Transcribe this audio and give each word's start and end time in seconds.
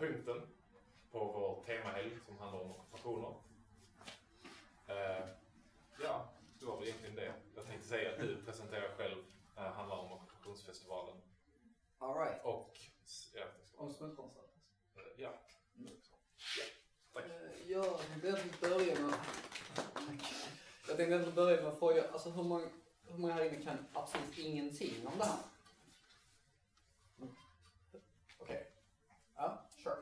punkten 0.00 0.42
på 1.10 1.18
vår 1.18 1.64
temahelg 1.66 2.18
som 2.26 2.38
handlar 2.38 2.60
om 2.60 2.70
ockupationer. 2.70 3.34
Eh, 4.86 5.28
ja, 6.02 6.28
det 6.58 6.66
var 6.66 6.76
väl 6.76 6.86
egentligen 6.88 7.14
det. 7.16 7.34
Jag 7.54 7.66
tänkte 7.66 7.88
säga 7.88 8.10
att 8.10 8.18
du 8.20 8.42
presenterar 8.44 8.96
själv, 8.96 9.24
eh, 9.56 9.62
handlar 9.72 9.96
om 9.96 10.12
ockupationsfestivalen. 10.12 11.16
Alright. 11.98 12.44
Och, 12.44 12.78
ja, 13.34 13.44
Om 13.76 13.92
smultronstället. 13.94 14.50
eh, 14.96 15.02
ja. 15.22 15.30
Tack. 17.12 17.24
Eh, 17.24 17.70
Ja, 17.70 18.00
jag 18.22 18.36
tänkte 18.36 18.68
börja 18.68 19.00
med... 19.00 19.14
Jag 20.88 20.96
tänkte 20.96 21.32
börja 21.34 21.56
med 21.62 21.72
att 21.72 21.78
fråga, 21.78 22.10
alltså 22.12 22.30
hur 22.30 22.42
många, 22.42 22.68
hur 23.06 23.18
många 23.18 23.34
här 23.34 23.44
inne 23.44 23.62
kan 23.64 23.86
absolut 23.92 24.38
ingenting 24.38 25.06
om 25.06 25.18
det 25.18 25.24
här? 25.24 25.38
Okej. 28.38 28.70
Ja, 29.36 29.62
sure. 29.82 29.96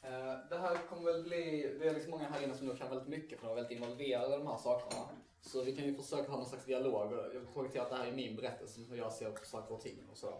Eh, 0.00 0.01
Eh, 0.12 0.38
det 0.48 0.58
här 0.58 0.76
kommer 0.88 1.12
väl 1.12 1.22
bli, 1.22 1.74
det 1.80 1.88
är 1.88 1.94
liksom 1.94 2.10
många 2.10 2.28
här 2.28 2.44
inne 2.44 2.54
som 2.54 2.66
nog 2.66 2.78
kan 2.78 2.88
väldigt 2.88 3.08
mycket 3.08 3.40
för 3.40 3.46
de 3.46 3.52
är 3.52 3.54
väldigt 3.54 3.78
involverade 3.78 4.34
i 4.34 4.38
de 4.38 4.46
här 4.46 4.56
sakerna. 4.56 5.08
Så 5.40 5.62
vi 5.62 5.76
kan 5.76 5.84
ju 5.84 5.94
försöka 5.94 6.30
ha 6.30 6.36
någon 6.38 6.46
slags 6.46 6.64
dialog. 6.64 7.12
och 7.12 7.18
Jag 7.18 7.40
vill 7.40 7.46
poängtera 7.54 7.82
att 7.82 7.90
det 7.90 7.96
här 7.96 8.06
är 8.06 8.12
min 8.12 8.36
berättelse, 8.36 8.80
hur 8.90 8.96
jag 8.96 9.12
ser 9.12 9.30
på 9.30 9.44
saker 9.44 9.74
och 9.74 9.80
ting 9.80 9.98
och 10.10 10.16
så. 10.16 10.32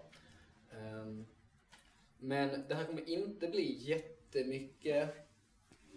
Ehm, 0.72 1.26
men 2.18 2.64
det 2.68 2.74
här 2.74 2.84
kommer 2.84 3.08
inte 3.08 3.48
bli 3.48 3.72
jättemycket 3.78 5.22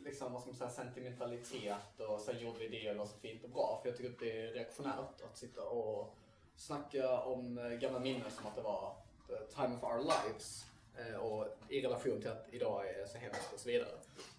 liksom, 0.03 0.33
vad 0.33 0.41
ska 0.41 0.49
man 0.49 0.57
säga, 0.57 0.69
sentimentalitet 0.69 1.99
och 1.99 2.19
sen 2.19 2.39
gjorde 2.39 2.59
vi 2.59 2.67
det 2.67 2.89
och 2.89 2.93
det 2.93 2.99
var 2.99 3.05
så 3.05 3.17
fint 3.17 3.43
och 3.43 3.49
bra. 3.49 3.79
För 3.81 3.89
jag 3.89 3.97
tycker 3.97 4.09
att 4.09 4.19
det 4.19 4.41
är 4.41 4.51
reaktionärt 4.51 5.21
att 5.21 5.37
sitta 5.37 5.63
och 5.63 6.15
snacka 6.55 7.19
om 7.19 7.57
eh, 7.57 7.69
gamla 7.69 7.99
minnen 7.99 8.31
som 8.31 8.45
att 8.45 8.55
det 8.55 8.61
var 8.61 8.95
the 9.27 9.55
time 9.55 9.75
of 9.75 9.83
our 9.83 9.99
lives. 9.99 10.65
Eh, 10.97 11.15
och 11.15 11.57
i 11.69 11.81
relation 11.81 12.21
till 12.21 12.29
att 12.29 12.47
idag 12.51 12.89
är 12.89 13.05
så 13.05 13.17
hemskt 13.17 13.53
och 13.53 13.59
så 13.59 13.69
vidare. 13.69 13.89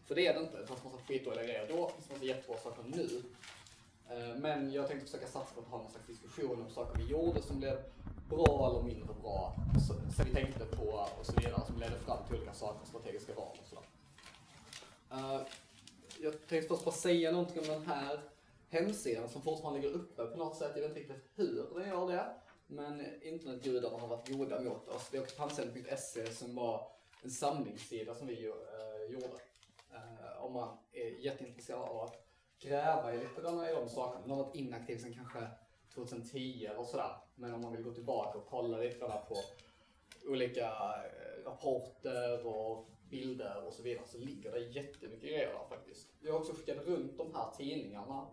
För 0.07 0.15
det 0.15 0.27
är 0.27 0.35
det 0.35 0.41
inte. 0.41 0.59
Det 0.59 0.67
fanns 0.67 0.85
massa 0.85 0.99
skitdåliga 0.99 1.45
grejer 1.45 1.69
då, 1.69 1.91
det 1.97 2.03
fanns 2.03 2.23
jättebra 2.23 2.57
saker 2.59 2.83
nu. 2.87 3.23
Eh, 4.11 4.37
men 4.37 4.73
jag 4.73 4.89
tänkte 4.89 5.07
försöka 5.07 5.27
satsa 5.27 5.55
på 5.55 5.61
att 5.61 5.67
ha 5.67 5.79
någon 5.79 5.91
slags 5.91 6.07
diskussion 6.07 6.63
om 6.63 6.71
saker 6.71 6.99
vi 6.99 7.05
gjorde 7.05 7.43
som 7.43 7.59
blev 7.59 7.79
bra 8.29 8.71
eller 8.71 8.83
mindre 8.83 9.15
bra. 9.23 9.55
Som 9.87 10.25
vi 10.25 10.33
tänkte 10.33 10.65
på 10.65 11.09
och 11.19 11.27
så 11.27 11.33
vidare. 11.33 11.67
Som 11.67 11.79
ledde 11.79 11.99
fram 11.99 12.19
till 12.27 12.37
olika 12.37 12.53
saker, 12.53 12.87
strategiska 12.87 13.35
val 13.35 13.59
och 13.63 13.69
sådär. 13.69 13.85
Eh, 15.11 15.41
jag 16.21 16.47
tänkte 16.47 16.69
först 16.69 16.85
bara 16.85 16.95
säga 16.95 17.33
någonting 17.33 17.61
om 17.61 17.67
den 17.67 17.87
här 17.87 18.21
hemsidan 18.71 19.29
som 19.29 19.43
fortfarande 19.43 19.81
ligger 19.81 19.95
uppe 19.95 20.25
på 20.27 20.39
något 20.39 20.57
sätt. 20.57 20.73
Jag 20.75 20.83
vet 20.83 20.89
inte 20.89 21.01
riktigt 21.01 21.31
hur 21.35 21.67
den 21.75 21.89
gör 21.89 22.09
det. 22.09 22.35
Men 22.67 23.23
internetgudarna 23.23 23.99
har 23.99 24.09
varit 24.09 24.29
goda 24.29 24.61
mot 24.61 24.89
oss. 24.89 25.09
Det 25.11 25.17
är 25.17 25.23
ockupantcenter.se 25.23 26.27
som 26.27 26.55
var 26.55 26.89
en 27.23 27.31
samlingssida 27.31 28.15
som 28.15 28.27
vi 28.27 28.47
uh, 28.47 29.13
gjorde. 29.13 29.27
Eh, 29.91 30.45
om 30.45 30.53
man 30.53 30.77
är 30.93 31.25
jätteintresserad 31.25 31.81
av 31.81 32.01
att 32.01 32.27
gräva 32.59 33.15
i 33.15 33.19
lite 33.19 33.41
grann 33.41 33.69
i 33.69 33.73
de 33.73 33.89
sakerna. 33.89 34.21
Den 34.21 34.31
har 34.31 34.45
varit 34.45 34.57
inaktiv 34.57 34.99
sedan 34.99 35.15
kanske 35.15 35.47
2010 35.95 36.67
eller 36.71 36.85
sådär. 36.85 37.17
Men 37.35 37.55
om 37.55 37.61
man 37.61 37.73
vill 37.73 37.83
gå 37.83 37.95
tillbaka 37.95 38.39
och 38.39 38.47
kolla 38.49 38.79
lite 38.79 38.99
grann 38.99 39.11
på 39.29 39.37
olika 40.29 40.67
eh, 40.67 41.45
rapporter 41.45 42.47
och 42.47 42.89
bilder 43.11 43.67
och 43.67 43.73
så 43.73 43.83
vidare 43.83 44.07
så 44.07 44.19
ligger 44.19 44.53
det 44.53 44.61
jättemycket 44.61 45.31
grejer 45.31 45.53
där 45.53 45.77
faktiskt. 45.77 46.09
Jag 46.21 46.33
har 46.33 46.41
också 46.41 46.53
skickat 46.53 46.87
runt 46.87 47.19
de 47.19 47.35
här 47.35 47.51
tidningarna, 47.57 48.27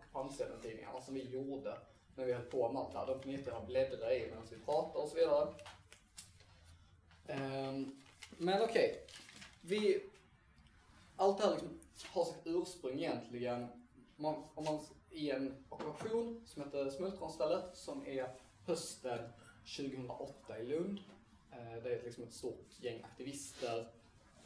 tidningarna 0.62 1.00
som 1.00 1.14
vi 1.14 1.22
gjorde 1.22 1.78
när 2.16 2.24
vi 2.24 2.32
höll 2.32 2.44
på 2.44 2.72
med 2.72 2.82
allt 2.82 2.92
det 2.92 2.98
här. 2.98 3.06
De 3.06 3.12
kunde 3.12 3.26
ni 3.28 3.34
inte 3.34 3.62
bläddra 3.66 4.14
i 4.14 4.26
medan 4.30 4.46
vi 4.50 4.56
pratar 4.56 5.00
och 5.00 5.08
så 5.08 5.14
vidare. 5.14 5.54
Um, 7.26 8.02
men 8.38 8.62
okej, 8.62 9.06
vi... 9.60 10.02
Allt 11.16 11.38
det 11.38 11.44
här 11.44 11.52
liksom 11.52 11.80
har 12.12 12.24
sitt 12.24 12.46
ursprung 12.46 12.98
egentligen 12.98 13.68
man, 14.16 14.42
om 14.54 14.64
man, 14.64 14.80
i 15.10 15.30
en 15.30 15.64
operation 15.68 16.42
som 16.46 16.62
heter 16.62 16.90
Smultronstället 16.90 17.76
som 17.76 18.06
är 18.06 18.28
hösten 18.66 19.18
2008 19.76 20.58
i 20.58 20.66
Lund. 20.66 20.98
Uh, 21.52 21.82
Det 21.82 21.94
är 21.94 22.02
liksom 22.04 22.24
ett 22.24 22.32
stort 22.32 22.66
gäng 22.80 23.02
aktivister 23.02 23.80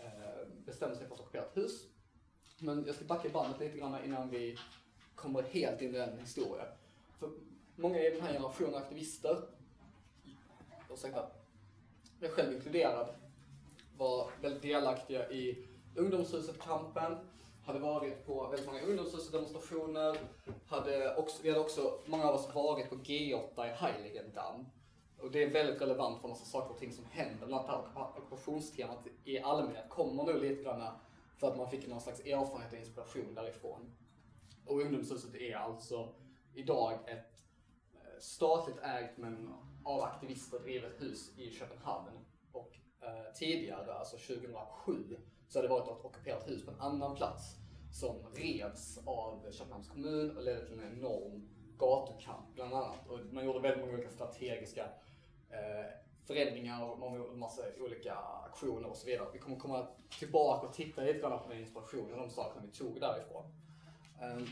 uh, 0.01 0.49
bestämmer 0.67 0.95
sig 0.95 1.07
för 1.07 1.15
att 1.15 1.21
ockupera 1.21 1.45
ett 1.45 1.57
hus. 1.57 1.87
Men 2.59 2.85
jag 2.87 2.95
ska 2.95 3.05
backa 3.05 3.29
bandet 3.29 3.61
lite 3.61 3.79
grann 3.79 4.05
innan 4.05 4.31
vi 4.31 4.59
kommer 5.15 5.43
helt 5.43 5.83
in 5.83 5.95
i 5.95 5.99
den 5.99 6.19
historien. 6.19 6.67
För 7.19 7.31
många 7.79 8.01
i 8.01 8.11
den 8.11 8.21
här 8.21 8.33
generationen 8.33 8.75
aktivister, 8.75 9.43
ursäkta, 10.93 11.27
jag 12.21 12.31
själv 12.31 12.53
inkluderad, 12.53 13.09
var 13.97 14.31
väldigt 14.43 14.63
delaktiga 14.63 15.31
i 15.31 15.67
ungdomshuset-kampen, 15.97 17.17
hade 17.65 17.79
varit 17.79 18.27
på 18.27 18.47
väldigt 18.47 18.67
många 18.67 18.81
ungdomshuset-demonstrationer, 18.81 20.17
hade 20.67 21.17
också, 21.17 21.43
vi 21.43 21.49
hade 21.49 21.61
också, 21.61 21.99
många 22.07 22.25
av 22.25 22.35
oss 22.35 22.55
varit 22.55 22.91
på 22.91 22.97
G8 22.97 23.67
i 23.67 23.75
Heiligendamm. 23.75 24.67
Och 25.21 25.31
det 25.31 25.43
är 25.43 25.51
väldigt 25.51 25.81
relevant 25.81 26.21
för 26.21 26.29
massa 26.29 26.45
saker 26.45 26.75
och 26.75 26.79
ting 26.79 26.93
som 26.93 27.05
händer. 27.05 27.47
Bland 27.47 27.69
annat 27.69 27.85
det 27.85 28.01
här 28.01 28.09
ockupationstemat 28.09 28.99
i 29.25 29.39
allmänhet 29.39 29.89
kommer 29.89 30.25
nu 30.25 30.41
lite 30.41 30.63
grann 30.63 30.93
för 31.37 31.51
att 31.51 31.57
man 31.57 31.71
fick 31.71 31.89
någon 31.89 32.01
slags 32.01 32.21
erfarenhet 32.21 32.73
och 32.73 32.79
inspiration 32.79 33.35
därifrån. 33.35 33.93
Och 34.67 34.81
ungdomshuset 34.81 35.35
är 35.35 35.57
alltså 35.57 36.09
idag 36.55 36.99
ett 37.07 37.48
statligt 38.21 38.79
ägt 38.83 39.19
men 39.19 39.55
av 39.85 40.03
aktivister 40.03 40.59
drivet 40.59 41.03
hus 41.03 41.39
i 41.39 41.51
Köpenhamn. 41.51 42.11
Och 42.53 42.77
eh, 43.01 43.33
tidigare, 43.35 43.95
alltså 43.95 44.17
2007, 44.17 45.17
så 45.49 45.59
hade 45.59 45.69
det 45.69 45.75
varit 45.75 45.89
ett 45.89 46.05
ockuperat 46.05 46.49
hus 46.49 46.65
på 46.65 46.71
en 46.71 46.81
annan 46.81 47.17
plats 47.17 47.57
som 47.93 48.17
revs 48.35 48.99
av 49.07 49.53
Köpenhamns 49.53 49.89
kommun 49.89 50.37
och 50.37 50.43
ledde 50.43 50.67
till 50.67 50.79
en 50.79 50.99
enorm 50.99 51.49
gatukamp 51.79 52.55
bland 52.55 52.75
annat. 52.75 53.09
Och 53.09 53.21
man 53.33 53.45
gjorde 53.45 53.61
väldigt 53.61 53.81
många 53.81 53.93
olika 53.93 54.11
strategiska 54.11 54.85
eh, 55.51 55.91
förändringar 56.27 56.85
och 56.85 56.99
man 56.99 57.15
gjorde 57.15 57.33
en 57.33 57.39
massa 57.39 57.63
olika 57.81 58.15
aktioner 58.51 58.89
och 58.89 58.97
så 58.97 59.07
vidare. 59.07 59.29
Vi 59.33 59.39
kommer 59.39 59.57
komma 59.57 59.87
tillbaka 60.19 60.67
och 60.67 60.75
titta 60.75 61.03
lite 61.03 61.19
grann 61.19 61.39
på 61.39 61.49
den 61.49 61.61
inspirationen 61.61 62.13
och 62.13 62.19
de 62.19 62.31
sakerna 62.31 62.67
vi 62.67 62.79
tog 62.79 63.01
därifrån. 63.01 63.45
Ehm, 64.21 64.47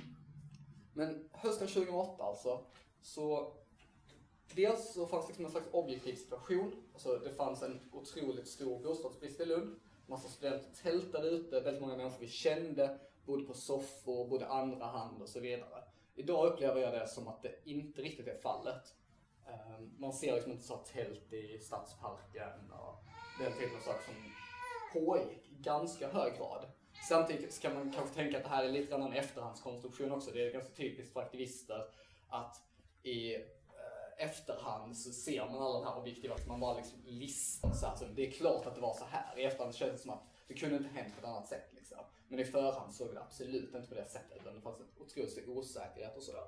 men 0.93 1.28
hösten 1.33 1.69
2008 1.69 2.25
alltså, 2.25 2.65
så 3.06 3.53
dels 4.55 4.94
så 4.94 5.06
fanns 5.06 5.25
det 5.25 5.28
liksom 5.28 5.44
en 5.44 5.50
slags 5.50 5.69
objektiv 5.72 6.15
situation. 6.15 6.72
Alltså 6.93 7.19
det 7.19 7.34
fanns 7.34 7.62
en 7.62 7.91
otroligt 7.93 8.49
stor 8.49 8.83
bostadsbrist 8.83 9.41
i 9.41 9.44
Lund. 9.44 9.81
Massa 10.06 10.28
studenter 10.28 10.71
tältade 10.83 11.28
ute, 11.28 11.61
väldigt 11.61 11.83
många 11.83 11.97
människor 11.97 12.21
vi 12.21 12.28
kände 12.28 12.99
bodde 13.27 13.45
på 13.45 13.55
soffor, 13.55 14.28
bodde 14.28 14.47
andra 14.47 14.87
hand 14.87 15.22
och 15.22 15.28
så 15.28 15.41
vidare. 15.41 15.84
Idag 16.15 16.47
upplever 16.47 16.81
jag 16.81 16.93
det 16.93 17.09
som 17.09 17.28
att 17.28 17.43
det 17.43 17.55
inte 17.65 18.03
riktigt 18.03 18.28
är 18.28 18.39
fallet. 18.39 18.95
Ehm, 19.47 19.95
man 19.99 20.12
ser 20.12 20.33
liksom 20.33 20.53
inte 20.53 20.65
så 20.65 20.77
tält 20.77 21.33
i 21.33 21.59
Stadsparken 21.59 22.72
och 22.72 23.05
den 23.41 23.53
typen 23.53 23.77
av 23.77 23.81
saker 23.81 24.05
som 24.05 24.15
pågick 24.93 25.50
i 25.50 25.62
ganska 25.62 26.09
hög 26.09 26.39
grad. 26.39 26.66
Samtidigt 27.09 27.61
kan 27.61 27.75
man 27.75 27.93
kanske 27.93 28.15
tänka 28.15 28.37
att 28.37 28.45
det 28.45 28.50
här 28.50 28.65
är 28.65 28.69
lite 28.69 28.91
grann 28.91 29.03
en 29.03 29.12
efterhandskonstruktion 29.12 30.12
också. 30.12 30.31
Det 30.31 30.47
är 30.47 30.53
ganska 30.53 30.72
typiskt 30.72 31.12
för 31.12 31.21
aktivister 31.21 31.84
att 32.28 32.66
i 33.06 33.34
eh, 33.34 34.25
efterhand 34.27 34.97
så 34.97 35.11
ser 35.12 35.44
man 35.47 35.62
alla 35.62 35.78
de 35.78 35.84
här 35.87 35.99
objektiva, 35.99 36.34
att 36.34 36.47
man 36.47 36.61
bara 36.61 36.77
liksom 36.77 36.99
listar 37.06 37.71
så 37.72 37.87
här. 37.87 37.97
Så 37.97 38.05
det 38.05 38.27
är 38.27 38.31
klart 38.31 38.67
att 38.67 38.75
det 38.75 38.81
var 38.81 38.94
så 38.94 39.05
här. 39.05 39.39
I 39.39 39.44
efterhand 39.44 39.75
känns 39.75 39.93
det 39.93 39.99
som 39.99 40.11
att 40.11 40.22
det 40.49 40.55
kunde 40.55 40.77
inte 40.77 40.89
hänt 40.89 41.15
på 41.15 41.21
ett 41.21 41.27
annat 41.27 41.49
sätt 41.49 41.69
liksom. 41.71 41.99
Men 42.28 42.39
i 42.41 42.45
förhand 42.45 42.95
såg 42.95 43.15
det 43.15 43.21
absolut 43.21 43.75
inte 43.75 43.89
på 43.89 43.95
det 43.95 44.05
sättet. 44.05 44.37
Utan 44.41 44.55
det 44.55 44.61
fanns 44.61 44.81
en 44.81 44.87
otroligt 45.00 45.33
stor 45.33 45.49
osäkerhet 45.59 46.16
och 46.16 46.22
sådär. 46.22 46.45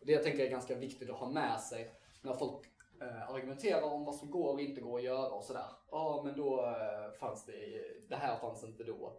Och 0.00 0.06
det 0.06 0.12
jag 0.12 0.22
tänker 0.22 0.44
är 0.46 0.50
ganska 0.50 0.74
viktigt 0.74 1.10
att 1.10 1.16
ha 1.16 1.28
med 1.28 1.60
sig 1.60 1.90
när 2.22 2.32
folk 2.34 2.66
eh, 3.00 3.30
argumenterar 3.30 3.82
om 3.82 4.04
vad 4.04 4.14
som 4.14 4.30
går 4.30 4.52
och 4.52 4.60
inte 4.60 4.80
går 4.80 4.98
att 4.98 5.04
göra 5.04 5.30
och 5.30 5.44
sådär. 5.44 5.66
Ja, 5.90 6.22
men 6.24 6.36
då 6.36 6.66
eh, 6.66 7.12
fanns 7.18 7.44
det, 7.46 7.84
det 8.08 8.16
här 8.16 8.36
fanns 8.38 8.64
inte 8.64 8.84
då, 8.84 9.12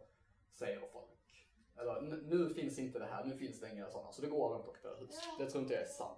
säger 0.60 0.80
folk. 0.94 1.10
Eller 1.78 1.98
"N- 1.98 2.24
nu 2.30 2.54
finns 2.54 2.80
inte 2.80 3.00
det 3.00 3.06
här, 3.06 3.24
nu 3.26 3.38
finns 3.38 3.60
det 3.60 3.70
inga 3.72 3.90
sådana, 3.90 4.12
så 4.12 4.22
det 4.22 4.28
går 4.28 4.56
inte 4.56 4.64
att 4.64 4.70
ockupera 4.70 4.96
hus. 4.96 5.16
Det 5.40 5.50
tror 5.50 5.62
inte 5.64 5.74
jag 5.74 5.84
är 5.84 5.88
sant. 5.88 6.18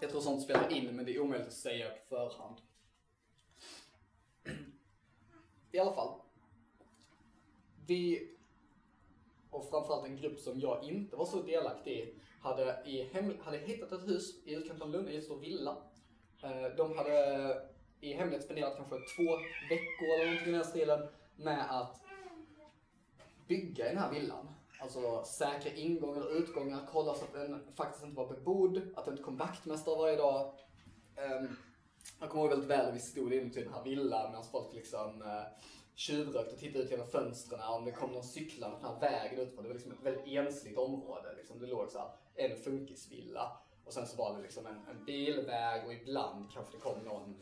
Jag 0.00 0.10
tror 0.10 0.20
sånt 0.20 0.42
spelar 0.42 0.72
in, 0.72 0.96
men 0.96 1.04
det 1.04 1.14
är 1.14 1.20
omöjligt 1.20 1.48
att 1.48 1.54
säga 1.54 1.90
på 1.90 2.16
förhand. 2.16 2.56
I 5.72 5.78
alla 5.78 5.92
fall. 5.92 6.20
Vi, 7.86 8.30
och 9.50 9.70
framförallt 9.70 10.06
en 10.06 10.16
grupp 10.16 10.38
som 10.38 10.60
jag 10.60 10.84
inte 10.84 11.16
var 11.16 11.26
så 11.26 11.42
delaktig 11.42 11.92
i, 11.92 12.14
hade, 12.40 12.82
i 12.86 13.02
hem, 13.02 13.32
hade 13.42 13.58
hittat 13.58 13.92
ett 13.92 14.08
hus 14.08 14.34
i 14.44 14.54
utkanten 14.54 14.82
av 14.82 14.90
Lund, 14.90 15.08
i 15.10 15.16
en 15.16 15.22
stor 15.22 15.38
villa. 15.38 15.76
Eh, 16.42 16.76
de 16.76 16.96
hade 16.96 17.68
i 18.00 18.12
hemlighet 18.12 18.44
spenderat 18.44 18.76
kanske 18.76 18.96
två 18.96 19.36
veckor 19.70 20.14
eller 20.14 20.24
någonting 20.24 20.48
i 20.48 20.50
den 20.50 20.54
här 20.54 20.70
stilen 20.70 21.08
med 21.36 21.66
att 21.70 22.00
bygga 23.46 23.86
i 23.86 23.88
den 23.88 23.98
här 23.98 24.12
villan. 24.12 24.48
Alltså 24.80 25.24
säkra 25.24 25.72
ingångar 25.72 26.26
och 26.26 26.32
utgångar, 26.32 26.88
kolla 26.92 27.14
så 27.14 27.24
att 27.24 27.32
den 27.32 27.72
faktiskt 27.76 28.04
inte 28.04 28.16
var 28.16 28.28
bebodd, 28.28 28.82
att 28.96 29.04
det 29.04 29.10
inte 29.10 29.22
kom 29.22 29.36
vaktmästare 29.36 29.96
varje 29.96 30.16
dag. 30.16 30.54
Um, 31.16 31.56
jag 32.20 32.30
kommer 32.30 32.44
ihåg 32.44 32.50
väldigt 32.50 32.70
väl 32.70 32.86
hur 32.86 32.92
vi 32.92 32.98
stod 32.98 33.32
inuti 33.32 33.64
den 33.64 33.72
här 33.72 33.84
villan 33.84 34.30
medan 34.30 34.44
folk 34.44 34.74
liksom 34.74 35.22
uh, 35.22 35.42
tjuvrökte 35.94 36.54
och 36.54 36.60
tittade 36.60 36.84
ut 36.84 36.90
genom 36.90 37.06
fönstren 37.06 37.60
om 37.60 37.84
det 37.84 37.92
kom 37.92 38.12
någon 38.12 38.24
cyklande 38.24 38.76
på 38.76 38.82
den 38.82 38.94
här 38.94 39.00
vägen 39.00 39.40
utifrån. 39.40 39.62
Det 39.62 39.68
var 39.68 39.74
liksom 39.74 39.92
ett 39.92 40.02
väldigt 40.02 40.26
ensligt 40.26 40.78
område. 40.78 41.34
Liksom. 41.36 41.60
Det 41.60 41.66
låg 41.66 41.90
så 41.90 41.98
här, 41.98 42.10
en 42.34 42.56
funkisvilla 42.56 43.60
och 43.84 43.92
sen 43.92 44.06
så 44.06 44.16
var 44.16 44.36
det 44.36 44.42
liksom 44.42 44.66
en, 44.66 44.80
en 44.90 45.04
bilväg 45.04 45.86
och 45.86 45.92
ibland 45.92 46.52
kanske 46.52 46.76
det 46.76 46.80
kom 46.80 46.98
någon 46.98 47.38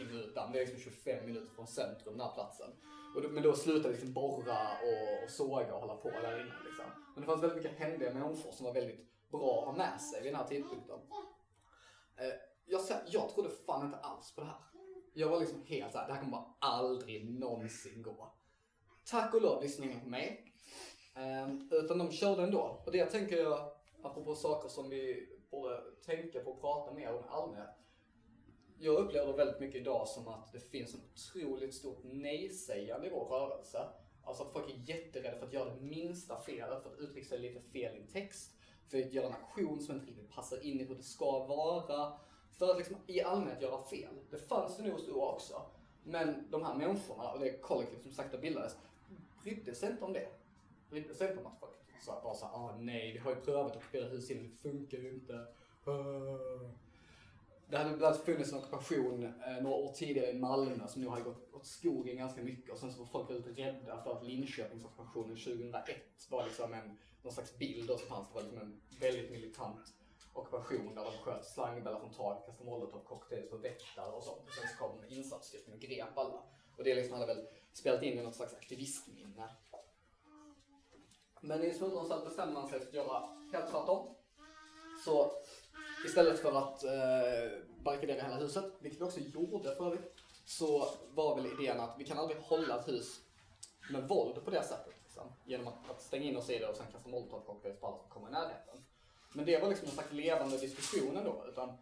in 0.00 0.08
det 0.34 0.40
är 0.40 0.66
liksom 0.66 0.92
25 0.92 1.26
minuter 1.26 1.54
från 1.54 1.66
centrum, 1.66 2.16
den 2.16 2.26
här 2.26 2.34
platsen. 2.34 2.70
Och 3.14 3.22
då, 3.22 3.28
men 3.28 3.42
då 3.42 3.54
slutade 3.54 3.88
liksom 3.94 4.12
borra 4.12 4.58
och, 4.82 5.24
och 5.24 5.30
såga 5.30 5.74
och 5.74 5.80
hålla 5.80 5.96
på 5.96 6.10
där 6.10 6.40
inne. 6.40 6.54
Liksom. 6.66 6.84
Men 7.14 7.20
det 7.20 7.26
fanns 7.26 7.42
väldigt 7.42 7.62
mycket 7.62 7.78
händiga 7.78 8.14
människor 8.14 8.52
som 8.52 8.66
var 8.66 8.74
väldigt 8.74 9.28
bra 9.30 9.58
att 9.58 9.66
ha 9.66 9.72
med 9.76 10.00
sig 10.00 10.22
vid 10.22 10.32
den 10.32 10.40
här 10.40 10.48
tidpunkten. 10.48 10.98
Eh, 12.16 12.34
jag, 12.66 12.80
jag 13.06 13.30
trodde 13.30 13.50
fan 13.50 13.86
inte 13.86 13.98
alls 13.98 14.34
på 14.34 14.40
det 14.40 14.46
här. 14.46 14.60
Jag 15.14 15.28
var 15.28 15.40
liksom 15.40 15.62
helt 15.62 15.92
såhär, 15.92 16.06
det 16.06 16.12
här 16.12 16.20
kommer 16.20 16.32
bara 16.32 16.54
aldrig 16.58 17.30
någonsin 17.40 18.02
gå. 18.02 18.32
Tack 19.04 19.34
och 19.34 19.42
lov 19.42 19.62
lyssnade 19.62 19.90
ingen 19.90 20.02
på 20.02 20.08
mig. 20.08 20.52
Eh, 21.14 21.48
utan 21.70 21.98
de 21.98 22.12
körde 22.12 22.42
ändå. 22.42 22.82
Och 22.86 22.92
det 22.92 23.06
tänker 23.06 23.36
jag, 23.36 23.70
apropå 24.02 24.34
saker 24.34 24.68
som 24.68 24.90
vi 24.90 25.28
borde 25.50 25.80
tänka 26.06 26.40
på 26.40 26.50
och 26.50 26.60
prata 26.60 26.94
mer 26.94 27.14
om 27.14 27.24
allmänt. 27.28 27.87
Jag 28.80 28.94
upplever 28.94 29.32
väldigt 29.32 29.60
mycket 29.60 29.80
idag 29.80 30.08
som 30.08 30.28
att 30.28 30.52
det 30.52 30.60
finns 30.60 30.94
en 30.94 31.00
otroligt 31.14 31.74
stort 31.74 31.98
nej-sägande 32.02 33.06
i 33.06 33.10
vår 33.10 33.24
rörelse. 33.24 33.88
Alltså 34.24 34.42
att 34.42 34.52
folk 34.52 34.70
är 34.70 34.94
jätterädda 34.94 35.38
för 35.38 35.46
att 35.46 35.52
göra 35.52 35.74
det 35.74 35.80
minsta 35.80 36.40
felet, 36.40 36.82
för 36.82 36.90
att 36.90 36.98
uttrycka 36.98 37.28
sig 37.28 37.38
lite 37.38 37.60
fel 37.60 37.96
i 37.96 38.00
en 38.00 38.06
text, 38.06 38.52
för 38.88 38.98
att 38.98 39.12
göra 39.12 39.26
en 39.26 39.32
aktion 39.32 39.80
som 39.80 39.94
inte 39.94 40.06
riktigt 40.06 40.30
passar 40.30 40.64
in 40.64 40.80
i 40.80 40.84
hur 40.84 40.94
det 40.94 41.02
ska 41.02 41.46
vara. 41.46 42.12
För 42.58 42.70
att 42.70 42.78
liksom 42.78 42.96
i 43.06 43.20
allmänhet 43.20 43.62
göra 43.62 43.82
fel. 43.82 44.14
Det 44.30 44.38
fanns 44.38 44.76
det 44.76 44.82
nog 44.82 44.92
hos 44.92 45.06
då 45.06 45.24
också. 45.24 45.62
Men 46.04 46.50
de 46.50 46.64
här 46.64 46.74
människorna 46.74 47.32
och 47.32 47.40
det 47.40 47.58
kollektiv 47.58 47.98
som 47.98 48.12
sakta 48.12 48.38
bildades 48.38 48.76
brydde 49.42 49.74
sig 49.74 49.90
inte 49.90 50.04
om 50.04 50.12
det. 50.12 50.28
Brydde 50.90 51.14
sig 51.14 51.28
inte 51.28 51.40
om 51.40 51.46
att 51.46 51.60
folk 51.60 51.72
sa 52.00 52.20
bara 52.24 52.34
såhär, 52.34 52.54
ah 52.54 52.76
nej, 52.78 53.12
vi 53.12 53.18
har 53.18 53.30
ju 53.30 53.36
prövat 53.36 53.76
att 53.76 53.82
kopiera 53.82 54.08
hus 54.08 54.30
innan, 54.30 54.44
det 54.44 54.56
funkar 54.56 54.98
ju 54.98 55.10
inte. 55.10 55.32
Uh. 55.88 56.70
Det 57.70 57.76
hade 57.76 57.96
bland 57.96 58.16
funnits 58.16 58.52
en 58.52 58.58
ockupation 58.58 59.24
eh, 59.24 59.62
några 59.62 59.76
år 59.76 59.92
tidigare 59.92 60.30
i 60.30 60.38
Malmö 60.38 60.88
som 60.88 61.02
nog 61.02 61.10
hade 61.10 61.24
gått 61.24 61.54
åt 61.54 61.66
skogen 61.66 62.16
ganska 62.16 62.42
mycket 62.42 62.72
och 62.72 62.78
sen 62.78 62.92
så 62.92 62.98
var 62.98 63.06
folk 63.06 63.30
väldigt 63.30 63.58
rädda 63.58 64.02
för 64.02 64.16
att 64.16 64.24
Linköpingsockupationen 64.24 65.36
2001 65.36 65.96
var 66.30 66.44
liksom 66.44 66.72
en, 66.72 66.98
någon 67.22 67.32
slags 67.32 67.58
bild 67.58 67.88
då 67.88 67.98
som 67.98 68.08
fanns, 68.08 68.28
det 68.28 68.34
var 68.34 68.42
liksom 68.42 68.60
en 68.60 68.80
väldigt 69.00 69.30
militant 69.30 69.94
ockupation 70.32 70.94
där 70.94 71.04
de 71.04 71.10
sköt 71.10 71.44
slangbollar 71.44 72.00
från 72.00 72.12
tak, 72.12 72.46
kastade 72.46 72.70
molotovcocktails 72.70 73.50
på 73.50 73.56
väktare 73.56 74.12
och 74.12 74.22
sånt. 74.22 74.42
Och 74.46 74.52
sen 74.52 74.68
så 74.68 74.84
kom 74.84 75.04
insatsstyrkan 75.08 75.74
och 75.74 75.80
grep 75.80 76.18
alla. 76.18 76.42
Och 76.76 76.84
det 76.84 76.94
liksom 76.94 77.14
hade 77.14 77.34
väl 77.34 77.46
spelat 77.72 78.02
in 78.02 78.18
i 78.18 78.22
något 78.22 78.34
slags 78.34 78.54
aktivistminne. 78.54 79.48
Men 81.40 81.62
i 81.62 81.74
Smultronstall 81.74 82.24
bestämde 82.24 82.54
man 82.54 82.68
sig 82.68 82.80
för 82.80 82.86
att 82.86 82.94
göra 82.94 83.20
helt 83.52 83.70
tvärtom. 83.70 84.14
Så 85.04 85.30
istället 86.04 86.38
för 86.38 86.58
att 86.58 86.84
eh, 86.84 87.58
barrikadera 87.82 88.22
hela 88.22 88.36
huset, 88.36 88.64
vilket 88.80 89.00
vi 89.00 89.04
också 89.04 89.20
gjorde 89.20 89.74
för 89.74 89.86
övrigt, 89.86 90.12
så 90.44 90.88
var 91.14 91.36
väl 91.36 91.46
idén 91.46 91.80
att 91.80 91.94
vi 91.98 92.04
kan 92.04 92.18
aldrig 92.18 92.40
hålla 92.40 92.80
ett 92.80 92.88
hus 92.88 93.20
med 93.90 94.08
våld 94.08 94.44
på 94.44 94.50
det 94.50 94.62
sättet. 94.62 94.94
Liksom, 95.04 95.32
genom 95.44 95.68
att, 95.68 95.90
att 95.90 96.02
stänga 96.02 96.24
in 96.24 96.36
oss 96.36 96.50
i 96.50 96.58
det 96.58 96.66
och 96.66 96.76
sen 96.76 96.86
kasta 96.92 97.08
molotovcocktails 97.08 97.80
på 97.80 97.86
alla 97.86 97.98
som 97.98 98.08
kommer 98.08 98.28
i 98.28 98.32
närheten. 98.32 98.84
Men 99.32 99.46
det 99.46 99.58
var 99.58 99.68
liksom 99.68 99.86
en 99.86 99.94
slags 99.94 100.12
levande 100.12 100.58
diskussion 100.58 101.16
ändå. 101.16 101.44
Utan 101.48 101.76